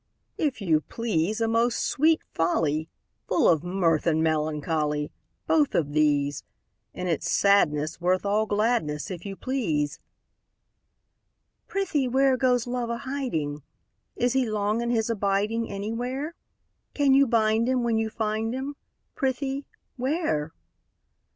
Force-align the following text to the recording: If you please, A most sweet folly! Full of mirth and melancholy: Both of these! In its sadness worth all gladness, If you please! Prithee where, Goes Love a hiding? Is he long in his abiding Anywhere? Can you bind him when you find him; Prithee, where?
If 0.39 0.61
you 0.61 0.81
please, 0.81 1.41
A 1.41 1.47
most 1.47 1.77
sweet 1.85 2.23
folly! 2.33 2.89
Full 3.27 3.47
of 3.47 3.63
mirth 3.63 4.07
and 4.07 4.23
melancholy: 4.23 5.11
Both 5.45 5.75
of 5.75 5.93
these! 5.93 6.43
In 6.91 7.05
its 7.05 7.29
sadness 7.29 8.01
worth 8.01 8.25
all 8.25 8.47
gladness, 8.47 9.11
If 9.11 9.27
you 9.27 9.35
please! 9.35 9.99
Prithee 11.67 12.07
where, 12.07 12.35
Goes 12.35 12.65
Love 12.65 12.89
a 12.89 12.97
hiding? 12.97 13.61
Is 14.15 14.33
he 14.33 14.49
long 14.49 14.81
in 14.81 14.89
his 14.89 15.07
abiding 15.07 15.69
Anywhere? 15.69 16.33
Can 16.95 17.13
you 17.13 17.27
bind 17.27 17.69
him 17.69 17.83
when 17.83 17.99
you 17.99 18.09
find 18.09 18.55
him; 18.55 18.75
Prithee, 19.13 19.65
where? 19.97 20.51